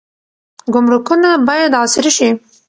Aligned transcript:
ګمرکونه 0.73 1.29
باید 1.47 1.71
عصري 1.81 2.11
شي. 2.17 2.29